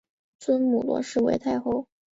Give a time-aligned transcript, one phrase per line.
[0.39, 1.85] 尊母罗氏为太后。